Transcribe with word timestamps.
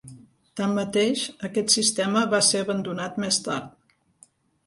Tanmateix, 0.59 1.25
aquest 1.49 1.75
sistema 1.75 2.23
va 2.33 2.41
ser 2.47 2.61
abandonat 2.65 3.19
més 3.25 3.39
tard. 3.49 3.95